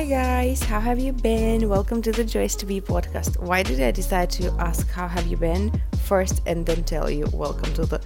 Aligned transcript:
Hi 0.00 0.06
guys, 0.06 0.62
how 0.62 0.80
have 0.80 0.98
you 0.98 1.12
been? 1.12 1.68
Welcome 1.68 2.00
to 2.00 2.10
the 2.10 2.24
Joyous 2.24 2.56
to 2.56 2.64
Be 2.64 2.80
podcast. 2.80 3.38
Why 3.38 3.62
did 3.62 3.82
I 3.82 3.90
decide 3.90 4.30
to 4.30 4.50
ask 4.52 4.88
how 4.88 5.06
have 5.06 5.26
you 5.26 5.36
been 5.36 5.78
first 6.04 6.40
and 6.46 6.64
then 6.64 6.84
tell 6.84 7.10
you 7.10 7.28
welcome 7.34 7.70
to 7.74 7.84
the 7.84 8.00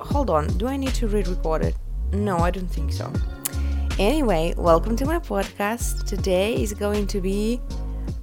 Hold 0.00 0.28
on, 0.28 0.48
do 0.58 0.66
I 0.66 0.76
need 0.76 0.92
to 0.94 1.06
re-record 1.06 1.62
it? 1.62 1.76
No, 2.10 2.38
I 2.38 2.50
don't 2.50 2.66
think 2.66 2.92
so. 2.92 3.12
Anyway, 3.96 4.54
welcome 4.56 4.96
to 4.96 5.06
my 5.06 5.20
podcast. 5.20 6.04
Today 6.04 6.60
is 6.60 6.74
going 6.74 7.06
to 7.06 7.20
be 7.20 7.60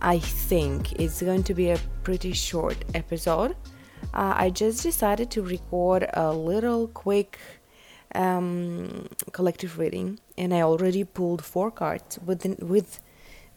I 0.01 0.19
think 0.19 0.91
it's 0.99 1.21
going 1.21 1.43
to 1.43 1.53
be 1.53 1.69
a 1.69 1.79
pretty 2.03 2.33
short 2.33 2.75
episode. 2.93 3.55
Uh, 4.13 4.33
I 4.35 4.49
just 4.49 4.83
decided 4.83 5.31
to 5.31 5.41
record 5.41 6.09
a 6.13 6.33
little 6.33 6.89
quick 6.89 7.39
um, 8.15 9.09
collective 9.31 9.77
reading, 9.77 10.19
and 10.37 10.53
I 10.53 10.61
already 10.61 11.03
pulled 11.03 11.43
four 11.43 11.71
cards 11.71 12.19
with 12.25 12.41
the, 12.41 12.63
with 12.63 12.99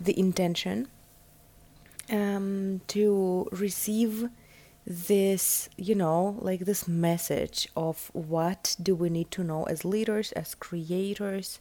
the 0.01 0.19
intention 0.19 0.89
um, 2.11 2.81
to 2.89 3.49
receive 3.53 4.29
this, 4.87 5.69
you 5.77 5.95
know, 5.95 6.37
like 6.41 6.61
this 6.61 6.87
message 6.87 7.69
of 7.77 8.11
what 8.13 8.77
do 8.83 8.95
we 8.95 9.09
need 9.09 9.31
to 9.33 9.43
know 9.43 9.65
as 9.65 9.85
leaders, 9.85 10.33
as 10.33 10.55
creators, 10.55 11.59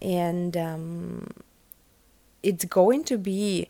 and 0.00 0.56
um, 0.56 1.28
it's 2.42 2.64
going 2.64 3.04
to 3.04 3.16
be 3.16 3.68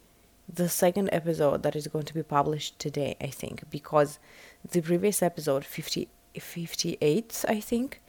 the 0.52 0.68
second 0.68 1.08
episode 1.12 1.62
that 1.62 1.76
is 1.76 1.86
going 1.86 2.04
to 2.04 2.14
be 2.14 2.22
published 2.22 2.78
today, 2.78 3.16
I 3.20 3.28
think, 3.28 3.62
because 3.70 4.18
the 4.70 4.80
previous 4.80 5.22
episode, 5.22 5.64
50, 5.64 6.08
58, 6.38 7.44
I 7.48 7.60
think, 7.60 8.00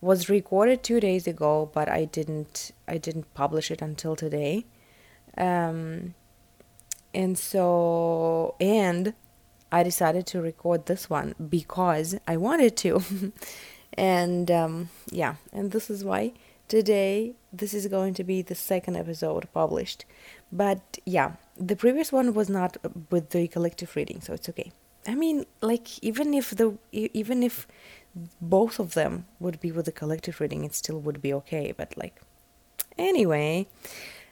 was 0.00 0.28
recorded 0.28 0.82
two 0.82 1.00
days 1.00 1.26
ago, 1.26 1.70
but 1.72 1.88
I 1.88 2.04
didn't 2.04 2.72
I 2.86 2.98
didn't 2.98 3.32
publish 3.34 3.70
it 3.70 3.80
until 3.82 4.16
today. 4.16 4.66
Um, 5.36 6.14
and 7.12 7.38
so 7.38 8.54
and 8.60 9.14
I 9.72 9.82
decided 9.82 10.26
to 10.28 10.40
record 10.40 10.86
this 10.86 11.10
one 11.10 11.34
because 11.48 12.16
I 12.28 12.36
wanted 12.36 12.76
to. 12.78 13.32
and 13.94 14.50
um, 14.50 14.90
yeah, 15.10 15.34
and 15.52 15.72
this 15.72 15.90
is 15.90 16.04
why 16.04 16.32
today 16.68 17.34
this 17.52 17.74
is 17.74 17.86
going 17.86 18.14
to 18.14 18.24
be 18.24 18.42
the 18.42 18.54
second 18.54 18.96
episode 18.96 19.48
published. 19.52 20.04
But 20.52 20.98
yeah, 21.04 21.32
the 21.56 21.76
previous 21.76 22.12
one 22.12 22.34
was 22.34 22.48
not 22.48 22.76
with 23.10 23.30
the 23.30 23.48
collective 23.48 23.96
reading, 23.96 24.20
so 24.20 24.32
it's 24.32 24.48
okay. 24.48 24.72
I 25.06 25.14
mean, 25.14 25.44
like 25.60 26.02
even 26.02 26.34
if 26.34 26.50
the 26.50 26.78
even 26.92 27.42
if 27.42 27.66
both 28.40 28.78
of 28.78 28.94
them 28.94 29.26
would 29.40 29.60
be 29.60 29.72
with 29.72 29.86
the 29.86 29.92
collective 29.92 30.40
reading, 30.40 30.64
it 30.64 30.74
still 30.74 31.00
would 31.00 31.20
be 31.20 31.32
okay. 31.34 31.72
But 31.76 31.96
like, 31.96 32.20
anyway, 32.96 33.66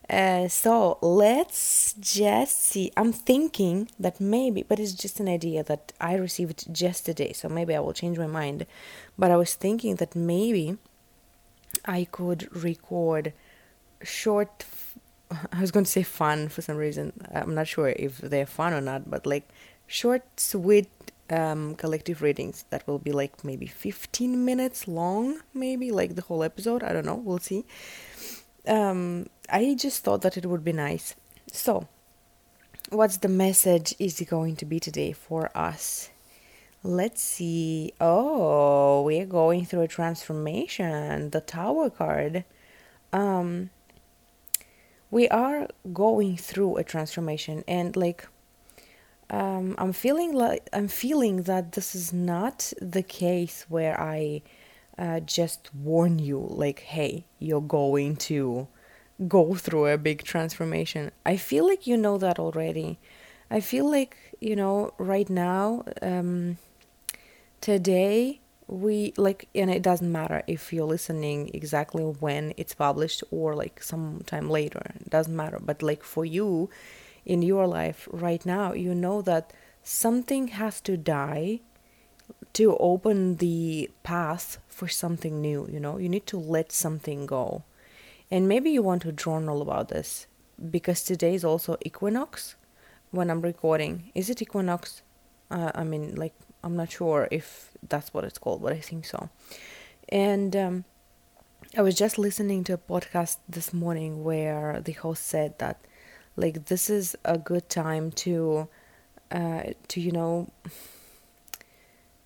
uh, 0.09 0.49
so 0.49 0.99
let's 1.01 1.95
just 1.95 2.61
see. 2.61 2.93
I'm 2.97 3.13
thinking 3.13 3.89
that 3.99 4.21
maybe, 4.21 4.63
but 4.63 4.79
it's 4.79 4.93
just 4.93 5.21
an 5.21 5.29
idea 5.29 5.63
that 5.65 5.93
I 6.01 6.15
received 6.15 6.73
just 6.73 7.07
today, 7.07 7.33
so 7.33 7.49
maybe 7.49 7.75
I 7.75 7.81
will 7.81 7.93
change 7.93 8.19
my 8.19 8.27
mind. 8.27 8.67
But 9.19 9.31
I 9.31 9.37
was 9.37 9.55
thinking 9.55 9.97
that 9.97 10.15
maybe 10.15 10.77
I 11.85 12.05
could 12.05 12.55
record 12.55 13.33
short. 14.03 14.65
I 15.53 15.61
was 15.61 15.71
going 15.71 15.85
to 15.85 15.91
say 15.91 16.03
fun 16.03 16.49
for 16.49 16.63
some 16.63 16.77
reason. 16.77 17.13
I'm 17.33 17.55
not 17.55 17.69
sure 17.69 17.89
if 17.89 18.19
they're 18.19 18.47
fun 18.47 18.75
or 18.75 18.81
not, 18.81 19.11
but 19.11 19.27
like 19.27 19.49
short, 19.87 20.23
sweet 20.39 20.91
um, 21.33 21.75
collective 21.75 22.23
readings 22.23 22.65
that 22.71 22.87
will 22.87 22.99
be 22.99 23.13
like 23.13 23.45
maybe 23.45 23.67
15 23.67 24.45
minutes 24.45 24.87
long, 24.87 25.41
maybe 25.55 25.91
like 25.91 26.15
the 26.15 26.23
whole 26.23 26.43
episode. 26.43 26.83
I 26.83 26.93
don't 26.93 27.07
know, 27.07 27.15
we'll 27.15 27.39
see. 27.39 27.65
Um, 28.67 29.27
I 29.49 29.75
just 29.79 30.05
thought 30.05 30.23
that 30.23 30.37
it 30.37 30.47
would 30.47 30.65
be 30.65 30.73
nice. 30.73 31.15
So, 31.51 31.89
what's 32.91 33.17
the 33.17 33.29
message 33.29 33.95
is 33.99 34.21
it 34.21 34.29
going 34.29 34.57
to 34.57 34.65
be 34.65 34.79
today 34.79 35.13
for 35.13 35.51
us? 35.57 36.11
Let's 36.85 37.23
see. 37.23 37.93
Oh, 38.01 39.03
we're 39.03 39.27
going 39.27 39.65
through 39.65 39.83
a 39.83 39.89
transformation. 39.89 41.31
The 41.31 41.41
Tower 41.41 41.91
card. 41.91 42.45
Um, 43.13 43.71
we 45.11 45.29
are 45.29 45.69
going 45.93 46.37
through 46.37 46.77
a 46.77 46.85
transformation, 46.85 47.63
and 47.69 47.95
like 47.95 48.27
um, 49.33 49.75
I'm 49.79 49.95
feeling 49.95 50.35
like 50.35 50.69
I'm 50.75 50.89
feeling 50.89 51.45
that 51.45 51.73
this 51.73 51.95
is 51.95 52.13
not 52.13 52.73
the 52.81 53.03
case 53.03 53.65
where 53.69 53.99
I 53.99 54.43
uh, 54.99 55.21
just 55.21 55.75
warn 55.75 56.19
you, 56.19 56.47
like, 56.51 56.81
hey, 56.81 57.25
you're 57.39 57.63
going 57.63 58.17
to 58.17 58.69
go 59.27 59.55
through 59.55 59.87
a 59.87 59.97
big 59.97 60.23
transformation. 60.23 61.11
I 61.25 61.39
feel 61.39 61.67
like 61.67 61.87
you 61.87 61.97
know 61.97 62.19
that 62.19 62.39
already. 62.39 62.99
I 63.51 63.61
feel 63.61 63.91
like 63.91 64.17
you 64.39 64.55
know 64.55 64.93
right 64.99 65.29
now, 65.31 65.85
um, 66.03 66.59
today 67.63 68.41
we 68.67 69.15
like, 69.17 69.49
and 69.55 69.71
it 69.71 69.83
doesn't 69.83 70.13
matter 70.13 70.43
if 70.47 70.75
you're 70.75 70.85
listening 70.87 71.51
exactly 71.55 72.03
when 72.03 72.53
it's 72.59 72.75
published 72.75 73.25
or 73.31 73.55
like 73.55 73.83
sometime 73.83 74.51
later. 74.51 74.83
It 74.97 75.09
doesn't 75.09 75.35
matter. 75.35 75.59
But 75.59 75.83
like 75.83 76.03
for 76.03 76.27
you 76.27 76.69
in 77.25 77.43
your 77.43 77.67
life 77.67 78.09
right 78.13 78.45
now, 78.45 78.73
you 78.73 78.95
know 78.95 79.23
that 79.23 79.53
something 79.83 80.49
has 80.49 80.81
to 80.83 80.97
die 80.97 81.61
to 82.53 82.77
open 82.79 83.37
the 83.37 83.91
path 84.03 84.59
for 84.69 84.89
something 84.89 85.41
new. 85.41 85.69
You 85.71 85.81
know, 85.81 85.99
you 85.99 86.09
need 86.09 86.27
to 86.29 86.39
let 86.39 86.73
something 86.73 87.27
go. 87.27 87.65
And 88.31 88.49
maybe 88.49 88.71
you 88.71 88.83
want 88.83 89.03
to 89.03 89.13
journal 89.13 89.63
about 89.63 89.89
this 89.89 90.27
because 90.71 91.03
today 91.03 91.35
is 91.35 91.45
also 91.45 91.77
equinox 91.85 92.57
when 93.11 93.31
I'm 93.31 93.43
recording. 93.43 94.11
Is 94.15 94.31
it 94.31 94.43
equinox? 94.43 95.03
Uh, 95.51 95.71
I 95.75 95.85
mean, 95.85 96.15
like, 96.15 96.35
I'm 96.65 96.77
not 96.77 96.91
sure 96.91 97.29
if 97.31 97.71
that's 97.89 98.15
what 98.15 98.25
it's 98.25 98.39
called, 98.39 98.63
but 98.63 98.73
I 98.73 98.81
think 98.81 99.05
so. 99.05 99.29
And 100.09 100.57
um, 100.57 100.85
I 101.77 101.83
was 101.83 101.95
just 101.95 102.19
listening 102.19 102.65
to 102.65 102.75
a 102.75 102.79
podcast 102.79 103.39
this 103.49 103.73
morning 103.73 104.25
where 104.25 104.81
the 104.81 104.93
host 104.93 105.27
said 105.27 105.59
that 105.59 105.81
like 106.37 106.67
this 106.67 106.89
is 106.89 107.17
a 107.25 107.39
good 107.39 107.69
time 107.69 108.11
to 108.13 108.69
uh, 109.31 109.63
to 109.89 110.01
you 110.01 110.13
know 110.13 110.49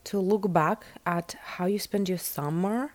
to 0.04 0.20
look 0.20 0.52
back 0.52 0.84
at 1.04 1.34
how 1.42 1.66
you 1.66 1.78
spend 1.78 2.08
your 2.08 2.18
summer 2.18 2.94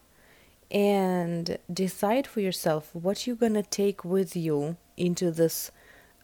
and 0.71 1.57
decide 1.71 2.25
for 2.25 2.39
yourself 2.39 2.89
what 2.93 3.27
you're 3.27 3.35
gonna 3.35 3.63
take 3.63 4.05
with 4.05 4.35
you 4.35 4.77
into 4.95 5.31
this 5.31 5.71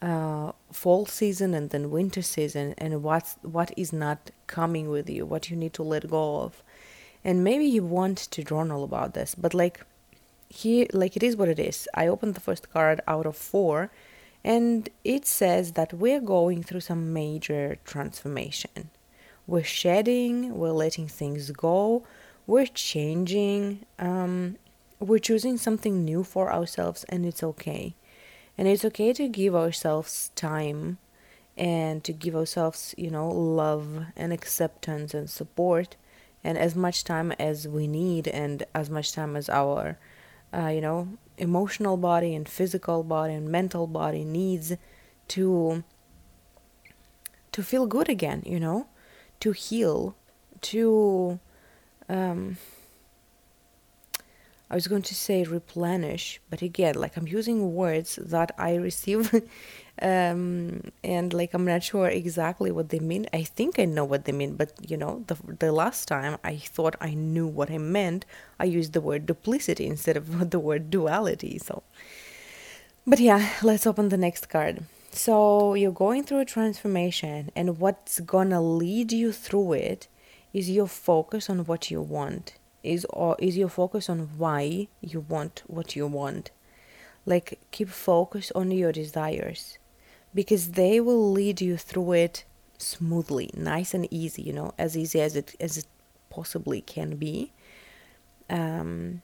uh, 0.02 0.52
fall 0.72 1.06
season 1.06 1.54
and 1.54 1.72
then 1.72 1.90
winter 1.90 2.22
season 2.22 2.74
and 2.78 3.04
what's 3.04 3.36
what 3.42 3.72
is 3.76 3.92
not 3.92 4.32
coming 4.46 4.90
with 4.90 5.10
you 5.10 5.26
what 5.26 5.50
you 5.50 5.58
need 5.58 5.74
to 5.74 5.84
let 5.84 6.10
go 6.10 6.42
of. 6.42 6.64
And 7.24 7.44
maybe 7.44 7.66
you 7.66 7.84
want 7.84 8.18
to 8.18 8.44
journal 8.44 8.84
about 8.84 9.14
this 9.14 9.36
but 9.36 9.54
like 9.54 9.82
here 10.50 10.88
like 10.94 11.18
it 11.18 11.24
is 11.24 11.36
what 11.36 11.50
it 11.50 11.60
is. 11.60 11.90
I 11.94 12.08
opened 12.08 12.36
the 12.36 12.42
first 12.42 12.72
card 12.72 13.02
out 13.08 13.26
of 13.26 13.36
four 13.36 13.92
and 14.48 14.88
it 15.04 15.26
says 15.26 15.74
that 15.74 15.92
we're 15.92 16.22
going 16.22 16.64
through 16.64 16.80
some 16.80 17.12
major 17.12 17.78
transformation. 17.84 18.90
We're 19.46 19.66
shedding, 19.66 20.58
we're 20.58 20.72
letting 20.72 21.10
things 21.10 21.52
go, 21.52 22.06
we're 22.48 22.68
changing, 22.68 23.86
um, 24.00 24.56
we're 25.02 25.20
choosing 25.20 25.58
something 25.58 26.06
new 26.06 26.24
for 26.24 26.54
ourselves, 26.54 27.04
and 27.10 27.26
it's 27.26 27.44
okay. 27.44 27.94
And 28.58 28.70
it's 28.70 28.86
okay 28.86 29.12
to 29.12 29.28
give 29.28 29.54
ourselves 29.54 30.32
time 30.36 30.98
and 31.58 32.02
to 32.06 32.14
give 32.14 32.34
ourselves, 32.34 32.96
you 32.98 33.12
know, 33.12 33.30
love 33.30 34.06
and 34.16 34.32
acceptance 34.32 35.14
and 35.14 35.30
support, 35.30 35.98
and 36.42 36.58
as 36.58 36.74
much 36.74 37.04
time 37.04 37.34
as 37.34 37.68
we 37.68 37.86
need, 37.86 38.30
and 38.30 38.64
as 38.74 38.90
much 38.90 39.12
time 39.12 39.36
as 39.36 39.50
our, 39.50 39.98
uh, 40.54 40.68
you 40.68 40.80
know, 40.80 41.18
emotional 41.38 41.98
body 41.98 42.34
and 42.36 42.48
physical 42.48 43.04
body 43.04 43.34
and 43.34 43.50
mental 43.50 43.88
body 43.88 44.24
needs 44.24 44.74
to 45.28 45.84
to 47.52 47.64
feel 47.64 47.86
good 47.86 48.10
again 48.10 48.42
you 48.46 48.60
know 48.60 48.88
to 49.40 49.52
heal 49.52 50.16
to 50.62 51.40
um 52.10 52.58
I 54.70 54.76
was 54.76 54.88
going 54.88 55.04
to 55.04 55.16
say 55.16 55.44
replenish, 55.44 56.42
but 56.50 56.62
again, 56.62 56.96
like 56.96 57.16
I'm 57.16 57.28
using 57.28 57.74
words 57.74 58.20
that 58.22 58.52
I 58.58 58.76
receive, 58.76 59.32
um, 60.02 60.92
and 61.04 61.34
like 61.34 61.54
I'm 61.54 61.66
not 61.66 61.84
sure 61.84 62.08
exactly 62.08 62.72
what 62.72 62.90
they 62.90 63.00
mean. 63.00 63.28
I 63.34 63.44
think 63.44 63.80
I 63.80 63.86
know 63.86 64.06
what 64.06 64.26
they 64.26 64.32
mean, 64.32 64.56
but 64.56 64.74
you 64.88 64.98
know, 64.98 65.24
the 65.28 65.38
the 65.60 65.72
last 65.72 66.08
time 66.08 66.38
I 66.44 66.58
thought 66.58 66.96
I 67.02 67.14
knew 67.14 67.48
what 67.48 67.72
I 67.72 67.78
meant, 67.78 68.26
I 68.60 68.66
used 68.66 68.94
the 68.94 69.02
word 69.02 69.26
duplicity 69.26 69.88
instead 69.88 70.18
of 70.18 70.50
the 70.52 70.60
word 70.60 70.90
duality. 70.90 71.58
So, 71.58 71.84
but 73.06 73.20
yeah, 73.20 73.50
let's 73.64 73.88
open 73.88 74.10
the 74.10 74.18
next 74.18 74.50
card. 74.50 74.84
So 75.12 75.74
you're 75.74 75.92
going 75.92 76.24
through 76.24 76.42
a 76.42 76.46
transformation, 76.46 77.52
and 77.56 77.80
what's 77.80 78.20
gonna 78.20 78.62
lead 78.62 79.12
you 79.12 79.32
through 79.32 79.74
it 79.74 80.08
is 80.54 80.70
your 80.70 80.88
focus 80.88 81.50
on 81.50 81.66
what 81.66 81.90
you 81.90 82.02
want 82.02 82.54
is 82.84 83.06
or 83.10 83.36
is 83.40 83.58
your 83.58 83.70
focus 83.70 84.10
on 84.10 84.30
why 84.38 84.88
you 85.02 85.20
want 85.20 85.64
what 85.68 85.96
you 85.96 86.08
want 86.08 86.52
like 87.26 87.60
keep 87.72 87.90
focus 87.90 88.52
on 88.56 88.72
your 88.72 88.92
desires 88.92 89.78
because 90.38 90.74
they 90.74 91.00
will 91.00 91.32
lead 91.32 91.60
you 91.60 91.76
through 91.78 92.12
it 92.12 92.46
smoothly 92.78 93.50
nice 93.56 93.96
and 93.96 94.08
easy 94.14 94.44
you 94.44 94.54
know 94.54 94.72
as 94.78 94.96
easy 94.96 95.20
as 95.20 95.36
it 95.36 95.56
as 95.60 95.78
it 95.80 95.88
possibly 96.30 96.80
can 96.80 97.16
be. 97.16 97.52
Um 98.50 99.24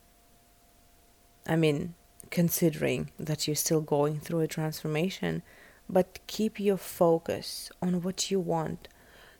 i 1.53 1.55
mean 1.55 1.93
considering 2.31 3.11
that 3.19 3.45
you're 3.45 3.63
still 3.65 3.81
going 3.95 4.19
through 4.19 4.39
a 4.39 4.53
transformation 4.57 5.43
but 5.87 6.07
keep 6.25 6.59
your 6.59 6.77
focus 6.77 7.69
on 7.79 8.01
what 8.01 8.31
you 8.31 8.39
want. 8.39 8.87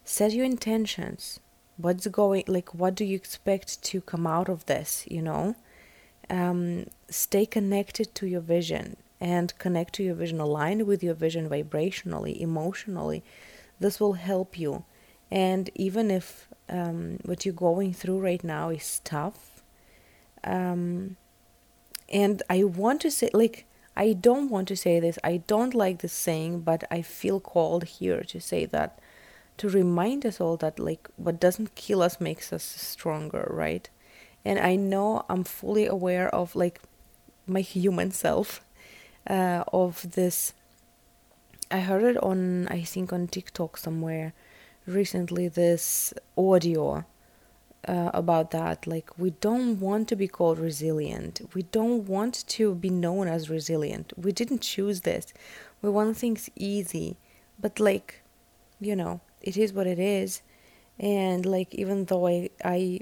Set 0.04 0.32
your 0.34 0.46
intentions. 0.46 1.40
What's 1.78 2.06
going 2.06 2.44
like 2.48 2.70
what 2.76 2.94
do 2.94 3.04
you 3.04 3.16
expect 3.16 3.82
to 3.90 4.00
come 4.12 4.28
out 4.28 4.48
of 4.48 4.68
this 4.68 5.06
you 5.16 5.24
know? 5.24 5.56
Um, 6.30 6.86
stay 7.10 7.46
connected 7.48 8.14
to 8.18 8.28
your 8.28 8.42
vision 8.42 8.98
and 9.24 9.58
connect 9.58 9.94
to 9.96 10.04
your 10.04 10.16
vision 10.16 10.40
align 10.40 10.86
with 10.86 11.02
your 11.04 11.16
vision 11.16 11.50
vibrationally 11.50 12.34
emotionally 12.40 13.24
this 13.80 14.00
will 14.00 14.14
help 14.14 14.58
you. 14.58 14.86
And 15.32 15.70
even 15.76 16.12
if 16.12 16.48
um, 16.70 17.20
what 17.26 17.46
you're 17.46 17.54
going 17.54 17.94
through 17.94 18.20
right 18.20 18.44
now 18.44 18.70
is 18.70 19.02
tough 19.04 19.64
um, 20.44 21.16
and 22.12 22.44
i 22.50 22.64
want 22.64 23.02
to 23.02 23.12
say 23.12 23.30
like 23.34 23.66
i 23.96 24.14
don't 24.14 24.50
want 24.50 24.68
to 24.68 24.76
say 24.76 25.00
this 25.00 25.18
i 25.24 25.38
don't 25.38 25.74
like 25.74 26.00
this 26.00 26.14
saying 26.14 26.60
but 26.62 26.84
i 26.92 27.02
feel 27.02 27.40
called 27.40 27.84
here 27.86 28.22
to 28.24 28.40
say 28.40 28.66
that 28.66 29.00
to 29.58 29.70
remind 29.70 30.26
us 30.26 30.42
all 30.42 30.58
that 30.58 30.80
like 30.80 31.10
what 31.16 31.40
doesn't 31.40 31.76
kill 31.76 32.02
us 32.02 32.20
makes 32.20 32.52
us 32.52 32.64
stronger 32.64 33.48
right? 33.52 33.90
And 34.46 34.60
i 34.60 34.76
know 34.76 35.26
i'm 35.30 35.44
fully 35.44 35.86
aware 35.86 36.28
of 36.34 36.56
like 36.56 36.82
my 37.48 37.62
human 37.62 38.12
self 38.26 38.62
uh, 39.30 39.64
of 39.72 40.12
this. 40.12 40.54
I 41.72 41.80
heard 41.80 42.04
it 42.04 42.18
on 42.18 42.68
i 42.68 42.84
think 42.84 43.12
on 43.12 43.26
tiktok 43.26 43.78
somewhere 43.78 44.34
recently 44.86 45.48
this 45.48 46.14
audio 46.38 47.04
uh, 47.88 48.12
about 48.14 48.52
that. 48.52 48.88
Like 48.88 49.18
we 49.18 49.32
don't 49.32 49.80
want 49.80 50.08
to 50.10 50.16
be 50.16 50.28
called 50.28 50.60
resilient. 50.60 51.42
We 51.54 51.64
don't 51.64 52.08
want 52.08 52.46
to 52.48 52.76
be 52.76 52.90
known 52.90 53.28
as 53.28 53.50
resilient. 53.50 54.14
We 54.18 54.32
didn't 54.32 54.62
choose 54.62 55.02
this. 55.02 55.34
We 55.82 55.90
want 55.90 56.18
things 56.18 56.50
easy. 56.56 57.18
But 57.60 57.80
like 57.80 58.22
you 58.80 58.96
know 58.96 59.22
it 59.42 59.58
is 59.58 59.74
what 59.74 59.88
it 59.88 60.00
is. 60.00 60.42
And 61.00 61.46
like 61.46 61.74
even 61.74 62.06
though 62.06 62.28
i 62.28 62.50
i 62.64 63.02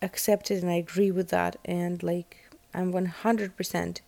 accept 0.00 0.50
it 0.50 0.62
and 0.62 0.70
i 0.70 0.74
agree 0.74 1.12
with 1.12 1.28
that 1.28 1.54
and 1.64 2.02
like 2.02 2.50
i'm 2.74 2.92
100% 2.92 4.00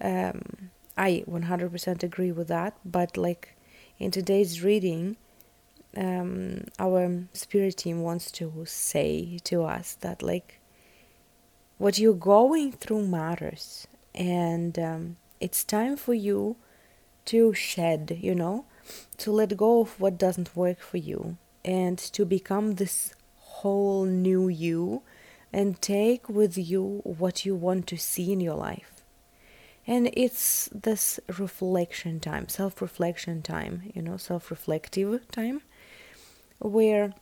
um 0.00 0.70
i 0.98 1.24
100% 1.28 2.02
agree 2.02 2.32
with 2.32 2.48
that 2.48 2.74
but 2.84 3.16
like 3.16 3.56
in 3.98 4.10
today's 4.10 4.62
reading 4.62 5.16
um 5.96 6.64
our 6.78 7.24
spirit 7.32 7.76
team 7.76 8.02
wants 8.02 8.30
to 8.30 8.64
say 8.66 9.38
to 9.44 9.64
us 9.64 9.94
that 10.00 10.22
like 10.22 10.60
what 11.78 11.98
you're 11.98 12.12
going 12.12 12.72
through 12.72 13.06
matters 13.06 13.86
and 14.14 14.78
um, 14.78 15.16
it's 15.40 15.62
time 15.62 15.96
for 15.96 16.12
you 16.12 16.56
to 17.24 17.54
shed 17.54 18.18
you 18.20 18.34
know 18.34 18.64
to 19.16 19.30
let 19.30 19.56
go 19.56 19.80
of 19.80 20.00
what 20.00 20.18
doesn't 20.18 20.56
work 20.56 20.80
for 20.80 20.96
you 20.96 21.36
and 21.64 21.98
to 21.98 22.24
become 22.24 22.74
this 22.74 23.14
whole 23.36 24.04
new 24.04 24.48
you 24.48 25.02
and 25.52 25.80
take 25.80 26.28
with 26.28 26.56
you 26.56 27.00
what 27.04 27.44
you 27.44 27.54
want 27.54 27.86
to 27.86 27.96
see 27.96 28.32
in 28.32 28.40
your 28.40 28.54
life. 28.54 28.97
And 29.88 30.10
it's 30.12 30.68
this 30.70 31.18
reflection 31.38 32.20
time, 32.20 32.48
self 32.48 32.82
reflection 32.82 33.40
time, 33.40 33.90
you 33.94 34.02
know, 34.02 34.18
self 34.18 34.50
reflective 34.50 35.26
time, 35.32 35.62
where 36.58 37.14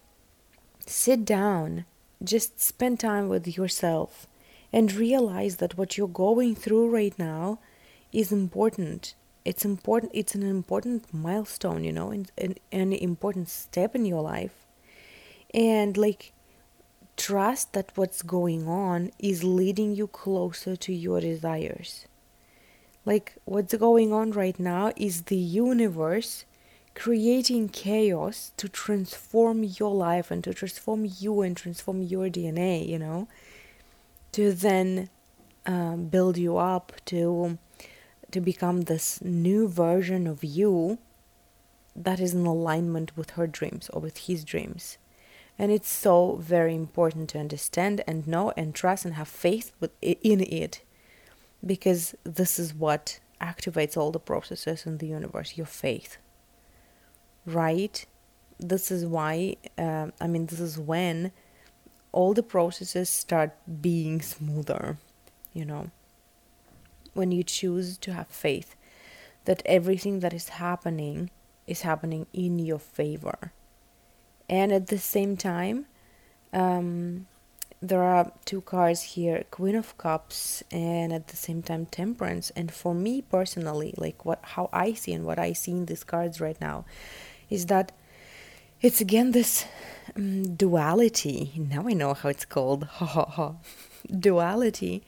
sit 0.84 1.24
down, 1.24 1.84
just 2.24 2.60
spend 2.60 2.98
time 2.98 3.28
with 3.28 3.46
yourself, 3.56 4.26
and 4.72 4.92
realize 4.92 5.58
that 5.58 5.78
what 5.78 5.96
you're 5.96 6.08
going 6.08 6.56
through 6.56 6.90
right 6.90 7.16
now 7.16 7.60
is 8.12 8.32
important. 8.32 9.14
It's 9.44 9.64
important 9.64 10.10
it's 10.12 10.34
an 10.34 10.42
important 10.42 11.14
milestone 11.14 11.84
you 11.84 11.92
know 11.92 12.10
and 12.10 12.32
an, 12.36 12.56
an 12.72 12.92
important 12.92 13.48
step 13.48 13.94
in 13.94 14.04
your 14.04 14.22
life. 14.22 14.66
And 15.54 15.96
like 15.96 16.32
trust 17.16 17.74
that 17.74 17.92
what's 17.94 18.22
going 18.22 18.66
on 18.66 19.12
is 19.20 19.44
leading 19.44 19.94
you 19.94 20.08
closer 20.08 20.74
to 20.74 20.92
your 20.92 21.20
desires 21.20 22.06
like 23.06 23.36
what's 23.46 23.74
going 23.74 24.12
on 24.12 24.32
right 24.32 24.60
now 24.60 24.92
is 24.96 25.22
the 25.22 25.36
universe 25.36 26.44
creating 26.94 27.68
chaos 27.68 28.52
to 28.58 28.68
transform 28.68 29.64
your 29.64 29.94
life 29.94 30.30
and 30.30 30.44
to 30.44 30.52
transform 30.52 31.06
you 31.18 31.40
and 31.40 31.56
transform 31.56 32.02
your 32.02 32.28
dna 32.28 32.86
you 32.86 32.98
know 32.98 33.26
to 34.32 34.52
then 34.52 35.08
um, 35.64 36.06
build 36.06 36.36
you 36.36 36.58
up 36.58 36.92
to 37.06 37.58
to 38.30 38.40
become 38.40 38.82
this 38.82 39.22
new 39.22 39.68
version 39.68 40.26
of 40.26 40.44
you 40.44 40.98
that 41.94 42.20
is 42.20 42.34
in 42.34 42.44
alignment 42.44 43.16
with 43.16 43.30
her 43.30 43.46
dreams 43.46 43.88
or 43.90 44.00
with 44.00 44.18
his 44.18 44.44
dreams. 44.44 44.98
And 45.58 45.72
it's 45.72 45.90
so 45.90 46.36
very 46.36 46.74
important 46.74 47.30
to 47.30 47.38
understand 47.38 48.02
and 48.06 48.28
know 48.28 48.52
and 48.56 48.74
trust 48.74 49.04
and 49.06 49.14
have 49.14 49.28
faith 49.28 49.72
in 50.02 50.40
it 50.42 50.82
because 51.64 52.14
this 52.24 52.58
is 52.58 52.74
what 52.74 53.20
activates 53.40 53.96
all 53.96 54.10
the 54.10 54.20
processes 54.20 54.86
in 54.86 54.98
the 54.98 55.06
universe 55.06 55.56
your 55.56 55.66
faith. 55.66 56.18
Right? 57.44 58.04
This 58.58 58.90
is 58.90 59.04
why, 59.04 59.56
uh, 59.76 60.08
I 60.20 60.26
mean, 60.26 60.46
this 60.46 60.60
is 60.60 60.78
when 60.78 61.32
all 62.12 62.32
the 62.32 62.42
processes 62.42 63.10
start 63.10 63.52
being 63.82 64.22
smoother, 64.22 64.96
you 65.52 65.64
know 65.64 65.90
when 67.16 67.32
you 67.32 67.42
choose 67.42 67.96
to 67.98 68.12
have 68.12 68.28
faith 68.28 68.76
that 69.46 69.62
everything 69.64 70.20
that 70.20 70.34
is 70.34 70.50
happening 70.50 71.30
is 71.66 71.82
happening 71.82 72.26
in 72.32 72.58
your 72.58 72.78
favor. 72.78 73.52
And 74.48 74.70
at 74.70 74.88
the 74.88 74.98
same 74.98 75.36
time, 75.36 75.86
um, 76.52 77.26
there 77.82 78.02
are 78.02 78.32
two 78.44 78.60
cards 78.62 79.02
here 79.02 79.44
Queen 79.50 79.74
of 79.74 79.96
Cups 79.98 80.62
and 80.70 81.12
at 81.12 81.28
the 81.28 81.36
same 81.36 81.62
time 81.62 81.86
Temperance. 81.86 82.50
And 82.56 82.72
for 82.72 82.94
me 82.94 83.22
personally, 83.22 83.94
like 83.96 84.24
what 84.24 84.40
how 84.42 84.68
I 84.72 84.94
see 84.94 85.12
and 85.12 85.24
what 85.24 85.38
I 85.38 85.52
see 85.52 85.72
in 85.72 85.86
these 85.86 86.04
cards 86.04 86.40
right 86.40 86.60
now 86.60 86.84
is 87.50 87.66
that 87.66 87.92
it's 88.80 89.00
again 89.00 89.32
this 89.32 89.66
um, 90.16 90.54
duality. 90.56 91.52
Now 91.56 91.86
I 91.86 91.92
know 91.92 92.14
how 92.14 92.28
it's 92.28 92.44
called. 92.44 92.84
Ha 92.96 93.06
ha 93.06 93.24
ha. 93.26 93.54
Duality 94.08 95.02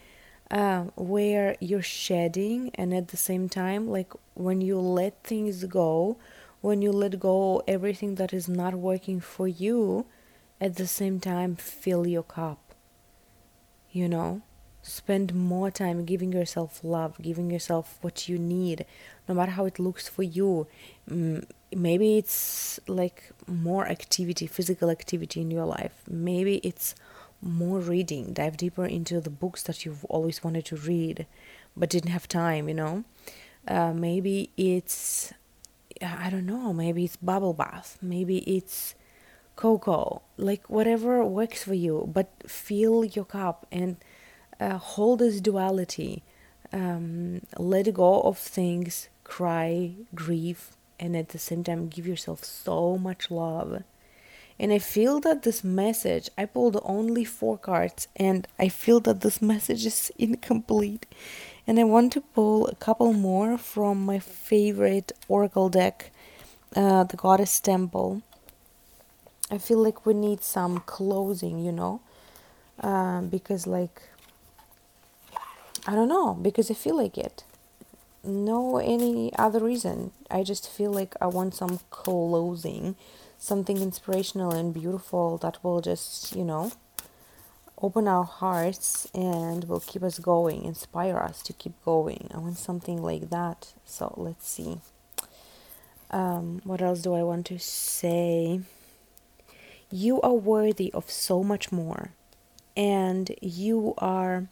uh, 0.50 0.84
where 0.96 1.56
you're 1.60 1.82
shedding 1.82 2.70
and 2.74 2.94
at 2.94 3.08
the 3.08 3.16
same 3.16 3.48
time 3.48 3.88
like 3.88 4.12
when 4.34 4.60
you 4.60 4.78
let 4.78 5.22
things 5.22 5.64
go 5.64 6.16
when 6.60 6.82
you 6.82 6.90
let 6.90 7.20
go 7.20 7.62
everything 7.68 8.16
that 8.16 8.32
is 8.32 8.48
not 8.48 8.74
working 8.74 9.20
for 9.20 9.46
you 9.46 10.06
at 10.60 10.76
the 10.76 10.86
same 10.86 11.20
time 11.20 11.56
fill 11.56 12.06
your 12.06 12.22
cup 12.22 12.68
you 13.92 14.08
know? 14.08 14.42
Spend 14.82 15.34
more 15.34 15.70
time 15.70 16.04
giving 16.04 16.32
yourself 16.32 16.80
love 16.82 17.20
giving 17.20 17.50
yourself 17.50 17.98
what 18.00 18.28
you 18.28 18.38
need 18.38 18.86
no 19.28 19.34
matter 19.34 19.52
how 19.52 19.66
it 19.66 19.78
looks 19.78 20.08
for 20.08 20.22
you. 20.22 20.66
Maybe 21.06 22.16
it's 22.16 22.80
like 22.86 23.30
more 23.46 23.86
activity 23.86 24.46
physical 24.46 24.88
activity 24.88 25.40
in 25.42 25.50
your 25.50 25.66
life. 25.66 26.02
Maybe 26.08 26.56
it's 26.58 26.94
more 27.42 27.80
reading, 27.80 28.32
dive 28.32 28.56
deeper 28.56 28.86
into 28.86 29.20
the 29.20 29.30
books 29.30 29.62
that 29.64 29.84
you've 29.84 30.04
always 30.06 30.42
wanted 30.42 30.64
to 30.66 30.76
read 30.76 31.26
but 31.76 31.90
didn't 31.90 32.10
have 32.10 32.26
time, 32.26 32.68
you 32.68 32.74
know. 32.74 33.04
Uh, 33.66 33.92
maybe 33.92 34.50
it's, 34.56 35.32
I 36.00 36.30
don't 36.30 36.46
know, 36.46 36.72
maybe 36.72 37.04
it's 37.04 37.16
bubble 37.16 37.52
bath, 37.52 37.98
maybe 38.00 38.38
it's 38.38 38.94
cocoa, 39.62 40.22
like 40.36 40.62
whatever 40.70 41.24
works 41.24 41.60
for 41.64 41.74
you, 41.74 42.08
but 42.16 42.28
fill 42.46 43.04
your 43.04 43.24
cup 43.24 43.66
and 43.72 43.96
uh, 44.60 44.78
hold 44.78 45.18
this 45.18 45.40
duality. 45.40 46.22
Um, 46.72 47.42
let 47.58 47.92
go 47.92 48.20
of 48.22 48.38
things, 48.38 49.08
cry, 49.24 49.92
grieve, 50.14 50.76
and 51.00 51.16
at 51.16 51.30
the 51.30 51.38
same 51.38 51.62
time 51.64 51.88
give 51.88 52.06
yourself 52.06 52.44
so 52.44 52.98
much 52.98 53.30
love 53.30 53.82
and 54.60 54.72
I 54.72 54.78
feel 54.78 55.20
that 55.20 55.42
this 55.42 55.62
message, 55.62 56.30
I 56.36 56.44
pulled 56.44 56.80
only 56.82 57.24
four 57.24 57.56
cards, 57.56 58.08
and 58.16 58.46
I 58.58 58.68
feel 58.68 58.98
that 59.00 59.20
this 59.20 59.40
message 59.40 59.86
is 59.86 60.10
incomplete. 60.18 61.06
And 61.66 61.78
I 61.78 61.84
want 61.84 62.12
to 62.14 62.20
pull 62.20 62.66
a 62.66 62.74
couple 62.74 63.12
more 63.12 63.56
from 63.56 64.04
my 64.04 64.18
favorite 64.18 65.12
oracle 65.28 65.68
deck, 65.68 66.10
uh, 66.74 67.04
the 67.04 67.16
Goddess 67.16 67.60
Temple. 67.60 68.22
I 69.50 69.58
feel 69.58 69.78
like 69.82 70.04
we 70.06 70.14
need 70.14 70.42
some 70.42 70.80
closing, 70.80 71.58
you 71.58 71.72
know, 71.72 72.00
uh, 72.82 73.22
because, 73.22 73.66
like, 73.66 74.02
I 75.86 75.94
don't 75.94 76.08
know, 76.08 76.34
because 76.34 76.70
I 76.70 76.74
feel 76.74 76.96
like 76.96 77.16
it. 77.16 77.44
no 78.24 78.78
any 78.78 79.32
other 79.38 79.60
reason. 79.60 80.12
I 80.30 80.42
just 80.42 80.68
feel 80.70 80.92
like 80.92 81.14
I 81.20 81.26
want 81.26 81.54
some 81.54 81.80
closing, 81.90 82.96
something 83.38 83.78
inspirational 83.78 84.52
and 84.52 84.74
beautiful 84.74 85.38
that 85.38 85.62
will 85.64 85.80
just, 85.80 86.34
you 86.36 86.44
know, 86.44 86.72
open 87.80 88.08
our 88.08 88.24
hearts 88.24 89.08
and 89.14 89.64
will 89.64 89.80
keep 89.80 90.02
us 90.02 90.18
going, 90.18 90.64
inspire 90.64 91.16
us 91.16 91.42
to 91.42 91.52
keep 91.52 91.74
going. 91.84 92.28
I 92.34 92.38
want 92.38 92.58
something 92.58 93.00
like 93.02 93.30
that. 93.30 93.72
So 93.84 94.12
let's 94.16 94.48
see. 94.48 94.80
Um, 96.10 96.60
what 96.64 96.80
else 96.82 97.02
do 97.02 97.14
I 97.14 97.22
want 97.22 97.46
to 97.46 97.58
say? 97.58 98.60
You 99.90 100.20
are 100.20 100.34
worthy 100.34 100.92
of 100.92 101.10
so 101.10 101.42
much 101.42 101.72
more, 101.72 102.12
and 102.76 103.34
you 103.40 103.94
are. 103.98 104.48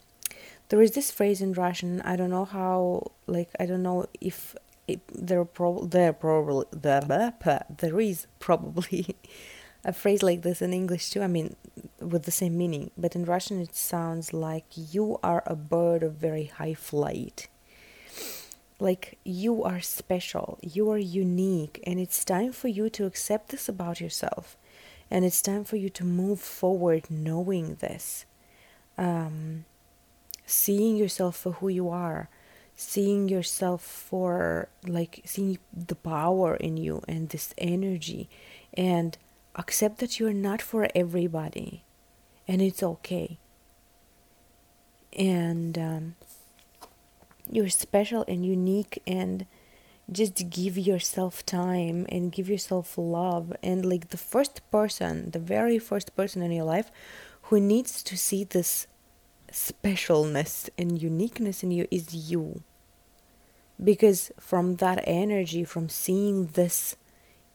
There 0.68 0.82
is 0.82 0.92
this 0.92 1.10
phrase 1.10 1.40
in 1.40 1.52
Russian. 1.52 2.00
I 2.02 2.16
don't 2.16 2.30
know 2.30 2.44
how. 2.46 3.12
Like 3.26 3.50
I 3.60 3.66
don't 3.66 3.82
know 3.82 4.06
if 4.20 4.56
it, 4.88 5.00
there 5.12 5.44
pro 5.44 5.84
there 5.84 6.12
probably 6.12 6.66
there 6.72 7.00
there 7.00 8.00
is 8.00 8.26
probably 8.38 9.16
a 9.84 9.92
phrase 9.92 10.22
like 10.22 10.42
this 10.42 10.62
in 10.62 10.72
English 10.72 11.10
too. 11.10 11.22
I 11.22 11.26
mean, 11.26 11.56
with 12.00 12.24
the 12.24 12.30
same 12.30 12.56
meaning, 12.56 12.90
but 12.96 13.14
in 13.14 13.24
Russian 13.24 13.60
it 13.60 13.74
sounds 13.74 14.32
like 14.32 14.66
you 14.74 15.18
are 15.22 15.42
a 15.46 15.56
bird 15.56 16.02
of 16.02 16.14
very 16.14 16.44
high 16.44 16.74
flight. 16.74 17.48
Like 18.78 19.18
you 19.24 19.64
are 19.64 19.80
special, 19.80 20.58
you 20.62 20.90
are 20.90 20.98
unique, 20.98 21.82
and 21.84 21.98
it's 21.98 22.24
time 22.24 22.52
for 22.52 22.68
you 22.68 22.90
to 22.90 23.06
accept 23.06 23.48
this 23.48 23.68
about 23.68 24.00
yourself. 24.00 24.56
And 25.10 25.24
it's 25.24 25.42
time 25.42 25.64
for 25.64 25.76
you 25.76 25.88
to 25.90 26.04
move 26.04 26.40
forward 26.40 27.10
knowing 27.10 27.76
this. 27.76 28.24
Um, 28.98 29.64
seeing 30.44 30.96
yourself 30.96 31.36
for 31.36 31.52
who 31.52 31.68
you 31.68 31.88
are, 31.88 32.28
seeing 32.74 33.28
yourself 33.28 33.82
for 33.82 34.68
like 34.86 35.22
seeing 35.24 35.58
the 35.72 35.94
power 35.94 36.56
in 36.56 36.76
you 36.76 37.02
and 37.06 37.28
this 37.28 37.54
energy, 37.58 38.28
and 38.74 39.16
accept 39.54 39.98
that 39.98 40.18
you're 40.18 40.32
not 40.32 40.60
for 40.62 40.88
everybody 40.94 41.84
and 42.48 42.62
it's 42.62 42.82
okay. 42.82 43.38
And 45.12 45.78
um, 45.78 46.14
you're 47.50 47.68
special 47.68 48.24
and 48.28 48.44
unique, 48.44 49.02
and 49.06 49.46
just 50.10 50.50
give 50.50 50.78
yourself 50.78 51.44
time 51.44 52.06
and 52.08 52.32
give 52.32 52.48
yourself 52.48 52.96
love. 52.96 53.52
And 53.62 53.84
like 53.84 54.08
the 54.08 54.16
first 54.16 54.60
person, 54.70 55.30
the 55.30 55.38
very 55.38 55.78
first 55.78 56.14
person 56.16 56.42
in 56.42 56.52
your 56.52 56.64
life 56.64 56.90
who 57.42 57.60
needs 57.60 58.02
to 58.04 58.16
see 58.16 58.44
this 58.44 58.86
specialness 59.50 60.68
and 60.78 61.00
uniqueness 61.00 61.62
in 61.62 61.70
you 61.70 61.86
is 61.90 62.14
you. 62.14 62.62
Because 63.82 64.30
from 64.38 64.76
that 64.76 65.02
energy, 65.04 65.64
from 65.64 65.88
seeing 65.88 66.46
this 66.46 66.96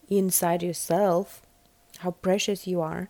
inside 0.10 0.62
yourself, 0.62 1.42
how 2.00 2.12
precious 2.12 2.68
you 2.68 2.82
are, 2.82 3.10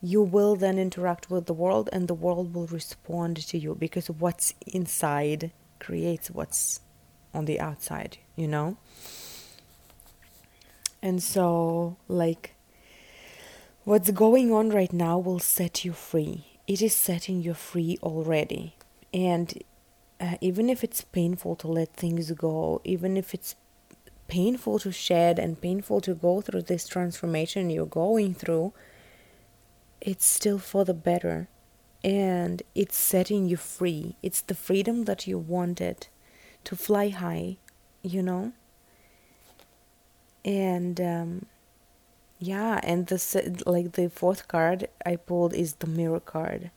you 0.00 0.22
will 0.22 0.56
then 0.56 0.78
interact 0.78 1.30
with 1.30 1.46
the 1.46 1.52
world 1.52 1.88
and 1.92 2.08
the 2.08 2.14
world 2.14 2.54
will 2.54 2.66
respond 2.66 3.36
to 3.36 3.58
you 3.58 3.74
because 3.74 4.08
what's 4.08 4.54
inside 4.66 5.52
creates 5.78 6.30
what's 6.30 6.80
on 7.32 7.44
the 7.44 7.60
outside, 7.60 8.18
you 8.40 8.48
know? 8.48 8.76
And 11.02 11.22
so, 11.22 11.96
like, 12.08 12.54
what's 13.84 14.10
going 14.10 14.52
on 14.52 14.70
right 14.70 14.92
now 14.92 15.18
will 15.18 15.38
set 15.38 15.84
you 15.84 15.92
free. 15.92 16.58
It 16.66 16.82
is 16.82 16.94
setting 16.94 17.42
you 17.42 17.54
free 17.54 17.98
already. 18.02 18.76
And 19.12 19.62
uh, 20.20 20.36
even 20.40 20.68
if 20.68 20.84
it's 20.84 21.02
painful 21.02 21.56
to 21.56 21.68
let 21.68 21.94
things 21.94 22.30
go, 22.32 22.80
even 22.84 23.16
if 23.16 23.34
it's 23.34 23.56
painful 24.28 24.78
to 24.80 24.92
shed 24.92 25.38
and 25.38 25.60
painful 25.60 26.00
to 26.02 26.14
go 26.14 26.40
through 26.40 26.62
this 26.62 26.86
transformation 26.86 27.70
you're 27.70 27.86
going 27.86 28.34
through, 28.34 28.72
it's 30.00 30.26
still 30.26 30.58
for 30.58 30.84
the 30.84 30.94
better 30.94 31.48
and 32.04 32.62
it's 32.74 32.96
setting 32.96 33.48
you 33.48 33.56
free. 33.56 34.16
It's 34.22 34.40
the 34.40 34.54
freedom 34.54 35.04
that 35.04 35.26
you 35.26 35.38
wanted 35.38 36.06
to 36.64 36.76
fly 36.76 37.08
high, 37.08 37.56
you 38.02 38.22
know? 38.22 38.52
And 40.44 41.00
um, 41.00 41.46
yeah, 42.38 42.80
and 42.82 43.06
the 43.06 43.62
like 43.66 43.92
the 43.92 44.08
fourth 44.08 44.48
card 44.48 44.88
I 45.04 45.16
pulled 45.16 45.54
is 45.54 45.74
the 45.74 45.86
mirror 45.86 46.20
card. 46.20 46.70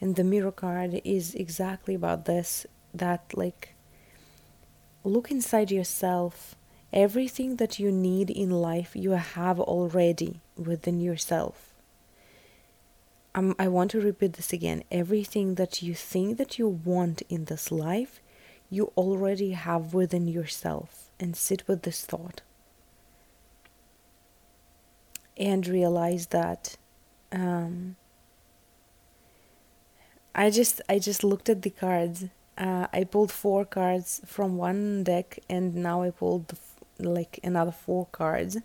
And 0.00 0.16
the 0.16 0.24
mirror 0.24 0.52
card 0.52 1.00
is 1.04 1.34
exactly 1.34 1.94
about 1.94 2.24
this 2.24 2.66
that 2.92 3.32
like 3.34 3.74
look 5.02 5.30
inside 5.30 5.70
yourself. 5.70 6.54
Everything 6.92 7.56
that 7.56 7.78
you 7.78 7.90
need 7.90 8.30
in 8.30 8.50
life 8.50 8.94
you 8.94 9.10
have 9.10 9.58
already 9.58 10.40
within 10.56 11.00
yourself 11.00 11.74
um, 13.34 13.54
I 13.58 13.68
want 13.68 13.90
to 13.92 14.00
repeat 14.00 14.34
this 14.34 14.52
again. 14.52 14.84
Everything 14.90 15.56
that 15.56 15.82
you 15.82 15.94
think 15.94 16.38
that 16.38 16.58
you 16.58 16.68
want 16.68 17.22
in 17.28 17.46
this 17.46 17.72
life, 17.72 18.20
you 18.74 18.92
already 18.96 19.52
have 19.52 19.94
within 19.94 20.26
yourself. 20.28 21.10
And 21.20 21.36
sit 21.36 21.66
with 21.68 21.82
this 21.82 22.04
thought. 22.04 22.42
And 25.36 25.66
realize 25.66 26.26
that 26.28 26.76
um, 27.32 27.96
I 30.34 30.50
just 30.50 30.80
I 30.88 30.98
just 30.98 31.24
looked 31.24 31.48
at 31.48 31.62
the 31.62 31.70
cards. 31.70 32.24
Uh, 32.56 32.86
I 32.92 33.04
pulled 33.04 33.32
four 33.32 33.64
cards 33.64 34.20
from 34.26 34.56
one 34.56 35.02
deck, 35.02 35.38
and 35.48 35.74
now 35.74 36.02
I 36.02 36.10
pulled 36.10 36.48
the, 36.48 36.58
like 36.98 37.40
another 37.42 37.72
four 37.72 38.06
cards 38.12 38.58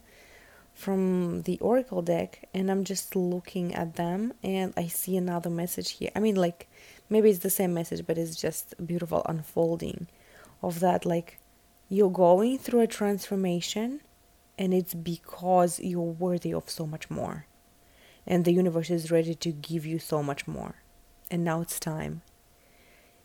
from 0.80 1.42
the 1.42 1.60
oracle 1.60 2.02
deck 2.02 2.48
and 2.54 2.72
i'm 2.72 2.86
just 2.86 3.14
looking 3.14 3.76
at 3.76 3.96
them 3.96 4.32
and 4.42 4.74
i 4.78 4.88
see 4.88 5.18
another 5.18 5.50
message 5.50 5.92
here 5.92 6.10
i 6.16 6.22
mean 6.22 6.36
like 6.36 6.70
maybe 7.10 7.30
it's 7.30 7.40
the 7.40 7.50
same 7.50 7.74
message 7.74 8.06
but 8.06 8.18
it's 8.18 8.36
just 8.36 8.74
a 8.78 8.82
beautiful 8.82 9.22
unfolding 9.26 10.08
of 10.62 10.80
that 10.80 11.06
like 11.06 11.40
you're 11.88 12.10
going 12.12 12.58
through 12.58 12.82
a 12.82 12.88
transformation 12.88 14.02
and 14.58 14.74
it's 14.74 14.94
because 14.94 15.80
you're 15.80 16.02
worthy 16.02 16.54
of 16.54 16.70
so 16.70 16.86
much 16.86 17.10
more 17.10 17.46
and 18.28 18.46
the 18.46 18.54
universe 18.54 18.90
is 18.90 19.12
ready 19.12 19.34
to 19.34 19.52
give 19.52 19.86
you 19.86 19.98
so 19.98 20.22
much 20.22 20.48
more 20.48 20.76
and 21.32 21.44
now 21.44 21.62
it's 21.62 21.80
time 21.80 22.22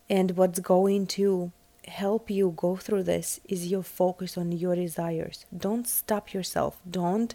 and 0.09 0.37
what's 0.37 0.61
going 0.61 1.07
to 1.07 1.53
help 1.87 2.31
you 2.31 2.53
go 2.57 2.77
through 2.77 3.03
this 3.03 3.41
is 3.45 3.67
your 3.67 3.83
focus 3.83 4.37
on 4.37 4.53
your 4.53 4.75
desires. 4.75 5.47
Don't 5.57 5.87
stop 5.87 6.33
yourself. 6.33 6.81
Don't 6.89 7.35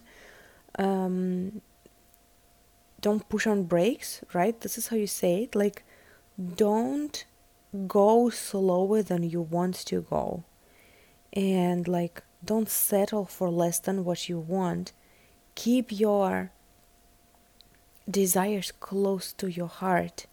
um, 0.78 1.62
don't 3.02 3.28
push 3.30 3.48
on 3.48 3.64
brakes, 3.64 4.22
right? 4.34 4.60
This 4.60 4.78
is 4.78 4.88
how 4.88 4.98
you 4.98 5.08
say 5.08 5.44
it. 5.44 5.56
Like 5.56 5.84
don't 6.56 7.26
go 7.88 8.30
slower 8.30 9.02
than 9.02 9.24
you 9.24 9.42
want 9.42 9.76
to 9.76 10.02
go. 10.02 10.44
And 11.34 11.88
like 11.88 12.24
don't 12.44 12.70
settle 12.70 13.26
for 13.26 13.50
less 13.50 13.80
than 13.80 14.06
what 14.06 14.30
you 14.30 14.40
want. 14.40 14.94
Keep 15.56 16.00
your 16.00 16.52
desires 18.10 18.72
close 18.80 19.34
to 19.34 19.52
your 19.52 19.68
heart 19.68 20.26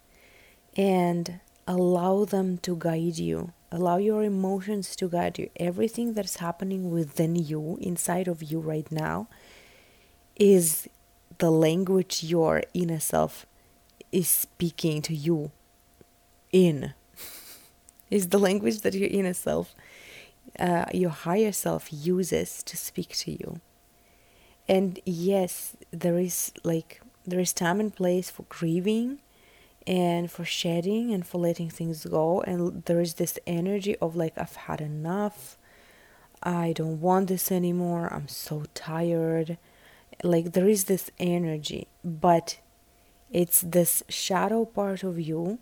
and 0.76 1.40
allow 1.66 2.25
them 2.25 2.58
to 2.58 2.76
guide 2.76 3.18
you 3.18 3.52
Allow 3.72 3.96
your 3.96 4.22
emotions 4.22 4.94
to 4.96 5.08
guide 5.08 5.38
you. 5.38 5.50
Everything 5.56 6.14
that's 6.14 6.36
happening 6.36 6.90
within 6.90 7.34
you, 7.34 7.78
inside 7.80 8.28
of 8.28 8.42
you 8.42 8.60
right 8.60 8.90
now, 8.92 9.28
is 10.36 10.88
the 11.38 11.50
language 11.50 12.22
your 12.22 12.62
inner 12.75 13.00
self 13.00 13.44
is 14.12 14.28
speaking 14.28 15.02
to 15.02 15.14
you 15.14 15.50
in. 16.56 16.94
is 18.10 18.28
the 18.28 18.38
language 18.38 18.80
that 18.80 18.94
your 18.94 19.08
inner 19.08 19.34
self, 19.34 19.75
uh, 20.58 20.86
your 20.92 21.10
higher 21.10 21.52
self 21.52 21.92
uses 21.92 22.62
to 22.62 22.76
speak 22.76 23.10
to 23.22 23.30
you. 23.30 23.60
And 24.68 24.98
yes, 25.04 25.76
there 25.90 26.18
is 26.18 26.52
like, 26.64 27.00
there 27.26 27.40
is 27.40 27.52
time 27.52 27.78
and 27.80 27.94
place 27.94 28.30
for 28.30 28.44
grieving 28.48 29.18
and 29.86 30.30
for 30.30 30.44
shedding 30.44 31.12
and 31.12 31.26
for 31.26 31.38
letting 31.38 31.70
things 31.70 32.04
go 32.04 32.40
and 32.40 32.84
there 32.86 33.00
is 33.00 33.14
this 33.14 33.38
energy 33.46 33.96
of 33.98 34.16
like 34.16 34.36
I've 34.36 34.56
had 34.56 34.80
enough 34.80 35.56
I 36.42 36.72
don't 36.72 37.00
want 37.00 37.28
this 37.28 37.52
anymore 37.52 38.12
I'm 38.12 38.26
so 38.26 38.64
tired 38.75 39.58
like 40.25 40.52
there 40.54 40.68
is 40.68 40.84
this 40.84 41.08
energy 41.20 41.86
but 42.04 42.58
it's 43.30 43.60
this 43.60 44.02
shadow 44.08 44.64
part 44.64 45.04
of 45.04 45.20
you 45.20 45.60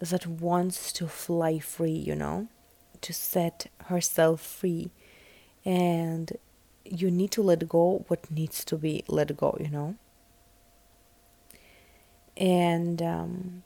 that 0.00 0.26
wants 0.26 0.92
to 0.92 1.06
fly 1.06 1.58
free 1.58 1.90
you 1.90 2.14
know 2.14 2.48
to 3.00 3.12
set 3.12 3.66
herself 3.86 4.40
free 4.40 4.90
and 5.64 6.32
you 6.84 7.10
need 7.10 7.30
to 7.30 7.42
let 7.42 7.68
go 7.68 8.04
what 8.08 8.30
needs 8.30 8.64
to 8.64 8.76
be 8.76 9.02
let 9.08 9.36
go 9.36 9.56
you 9.60 9.68
know 9.68 9.96
and 12.36 13.00
um, 13.00 13.62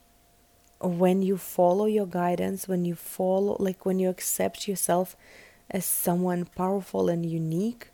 when 0.81 1.23
you 1.23 1.37
follow 1.37 1.87
your 1.87 2.07
guidance, 2.07 2.69
when 2.69 2.85
you 2.85 2.95
follow, 2.95 3.57
like 3.59 3.85
when 3.85 3.99
you 3.99 4.09
accept 4.09 4.69
yourself 4.69 5.17
as 5.71 5.85
someone 5.85 6.45
powerful 6.45 7.09
and 7.09 7.27
unique, 7.27 7.89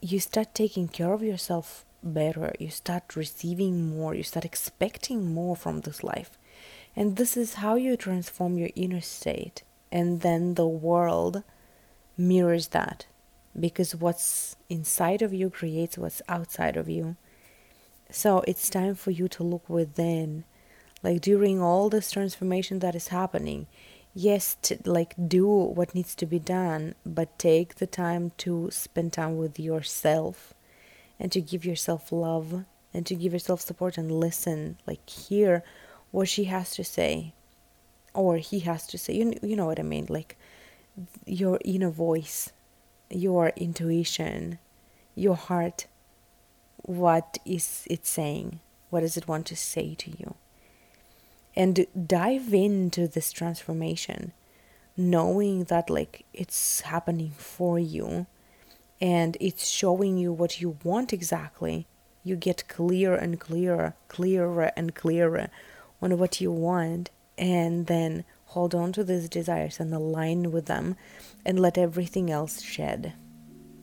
you 0.00 0.20
start 0.20 0.54
taking 0.54 0.88
care 0.88 1.12
of 1.12 1.22
yourself 1.22 1.84
better. 2.02 2.52
You 2.58 2.70
start 2.70 3.16
receiving 3.16 3.96
more. 3.96 4.14
You 4.14 4.22
start 4.22 4.44
expecting 4.44 5.34
more 5.34 5.56
from 5.56 5.80
this 5.80 6.02
life. 6.02 6.38
And 6.96 7.16
this 7.16 7.36
is 7.36 7.54
how 7.54 7.74
you 7.74 7.96
transform 7.96 8.56
your 8.56 8.70
inner 8.74 9.02
state. 9.02 9.62
And 9.92 10.22
then 10.22 10.54
the 10.54 10.66
world 10.66 11.42
mirrors 12.16 12.68
that 12.68 13.06
because 13.58 13.94
what's 13.94 14.56
inside 14.68 15.22
of 15.22 15.32
you 15.32 15.50
creates 15.50 15.98
what's 15.98 16.22
outside 16.28 16.76
of 16.76 16.88
you. 16.88 17.16
So 18.10 18.42
it's 18.46 18.70
time 18.70 18.94
for 18.94 19.10
you 19.10 19.28
to 19.28 19.42
look 19.42 19.68
within. 19.68 20.44
Like 21.02 21.20
during 21.20 21.60
all 21.60 21.88
this 21.88 22.10
transformation 22.10 22.78
that 22.80 22.94
is 22.94 23.08
happening, 23.08 23.66
yes, 24.14 24.56
like 24.84 25.14
do 25.28 25.46
what 25.46 25.94
needs 25.94 26.14
to 26.16 26.26
be 26.26 26.38
done, 26.38 26.94
but 27.04 27.38
take 27.38 27.76
the 27.76 27.86
time 27.86 28.32
to 28.38 28.70
spend 28.70 29.12
time 29.12 29.36
with 29.36 29.60
yourself 29.60 30.54
and 31.20 31.30
to 31.32 31.40
give 31.40 31.64
yourself 31.64 32.12
love 32.12 32.64
and 32.92 33.06
to 33.06 33.14
give 33.14 33.32
yourself 33.32 33.60
support 33.60 33.98
and 33.98 34.10
listen, 34.10 34.78
like 34.86 35.08
hear 35.08 35.62
what 36.10 36.28
she 36.28 36.44
has 36.44 36.70
to 36.72 36.84
say 36.84 37.32
or 38.14 38.38
he 38.38 38.60
has 38.60 38.86
to 38.88 38.98
say. 38.98 39.14
You, 39.14 39.34
you 39.42 39.56
know 39.56 39.66
what 39.66 39.80
I 39.80 39.82
mean? 39.82 40.06
Like 40.08 40.36
your 41.26 41.58
inner 41.64 41.90
voice 41.90 42.50
your 43.10 43.52
intuition, 43.56 44.58
your 45.14 45.36
heart, 45.36 45.86
what 46.78 47.38
is 47.44 47.86
it 47.90 48.06
saying? 48.06 48.60
What 48.90 49.00
does 49.00 49.16
it 49.16 49.28
want 49.28 49.46
to 49.46 49.56
say 49.56 49.94
to 49.96 50.10
you? 50.10 50.34
And 51.54 51.86
dive 52.06 52.52
into 52.52 53.08
this 53.08 53.32
transformation, 53.32 54.32
knowing 54.96 55.64
that 55.64 55.88
like 55.88 56.24
it's 56.32 56.82
happening 56.82 57.32
for 57.36 57.78
you 57.78 58.26
and 59.00 59.36
it's 59.40 59.68
showing 59.68 60.18
you 60.18 60.32
what 60.32 60.60
you 60.60 60.76
want 60.82 61.12
exactly. 61.12 61.86
You 62.24 62.36
get 62.36 62.68
clearer 62.68 63.16
and 63.16 63.38
clearer, 63.38 63.94
clearer 64.08 64.72
and 64.76 64.94
clearer 64.94 65.48
on 66.00 66.16
what 66.18 66.40
you 66.40 66.52
want, 66.52 67.10
and 67.38 67.86
then 67.86 68.24
hold 68.46 68.74
on 68.74 68.92
to 68.92 69.04
these 69.04 69.28
desires 69.28 69.80
and 69.80 69.92
align 69.92 70.50
with 70.50 70.66
them 70.66 70.96
and 71.44 71.60
let 71.60 71.76
everything 71.76 72.30
else 72.30 72.62
shed. 72.62 73.12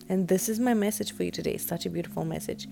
And 0.08 0.28
this 0.28 0.48
is 0.48 0.60
my 0.60 0.74
message 0.74 1.12
for 1.12 1.22
you 1.22 1.30
today. 1.30 1.56
Such 1.56 1.86
a 1.86 1.90
beautiful 1.90 2.24
message. 2.24 2.68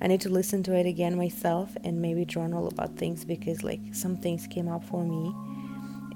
I 0.00 0.06
need 0.06 0.22
to 0.22 0.30
listen 0.30 0.62
to 0.62 0.74
it 0.74 0.86
again 0.86 1.16
myself 1.16 1.76
and 1.84 2.00
maybe 2.00 2.24
journal 2.24 2.68
about 2.68 2.96
things 2.96 3.24
because, 3.24 3.62
like, 3.62 3.80
some 3.92 4.16
things 4.16 4.46
came 4.46 4.68
up 4.68 4.84
for 4.84 5.04
me. 5.04 5.34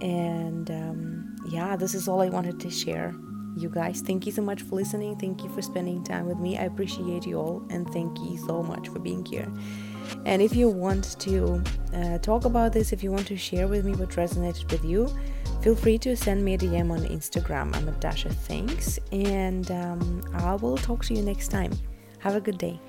And 0.01 0.71
um, 0.71 1.37
yeah, 1.51 1.77
this 1.77 1.95
is 1.95 2.09
all 2.09 2.23
I 2.23 2.31
wanted 2.31 2.61
to 2.61 2.71
share. 2.71 3.15
You 3.57 3.69
guys, 3.69 4.01
thank 4.01 4.27
you 4.27 4.33
so 4.33 4.43
much 4.43 4.63
for 4.63 4.75
listening. 4.75 5.17
Thank 5.17 5.45
you 5.45 5.51
for 5.51 5.63
spending 5.63 6.03
time 6.03 6.27
with 6.27 6.39
me. 6.39 6.59
I 6.59 6.65
appreciate 6.65 7.27
you 7.27 7.39
all 7.39 7.63
and 7.71 7.89
thank 7.93 8.19
you 8.19 8.39
so 8.47 8.63
much 8.63 8.89
for 8.89 8.99
being 8.99 9.25
here. 9.25 9.49
And 10.25 10.41
if 10.41 10.55
you 10.57 10.69
want 10.69 11.19
to 11.21 11.63
uh, 11.95 12.19
talk 12.19 12.45
about 12.45 12.73
this, 12.73 12.93
if 12.93 13.03
you 13.03 13.11
want 13.11 13.27
to 13.29 13.37
share 13.37 13.69
with 13.69 13.85
me 13.85 13.93
what 13.93 14.11
resonated 14.11 14.71
with 14.71 14.85
you, 14.85 15.09
feel 15.63 15.77
free 15.77 15.99
to 15.99 16.17
send 16.17 16.45
me 16.45 16.55
a 16.55 16.59
DM 16.59 16.91
on 16.91 17.01
Instagram. 17.01 17.75
I'm 17.77 17.89
at 17.89 18.01
Dasha 18.01 18.31
Thinks, 18.31 18.99
and 19.13 19.71
um, 19.71 20.23
I 20.35 20.55
will 20.55 20.77
talk 20.77 21.05
to 21.07 21.15
you 21.15 21.23
next 21.23 21.49
time. 21.49 21.73
Have 22.19 22.35
a 22.35 22.41
good 22.41 22.59
day. 22.59 22.81